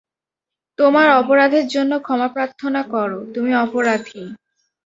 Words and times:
তোমার 0.79 1.07
অপরাধের 1.21 1.65
জন্যে 1.67 1.97
ক্ষমা 1.99 2.27
প্রার্থনা 2.27 2.81
কর, 2.93 3.09
তুমি 3.33 3.51
অপরাধী। 3.65 4.21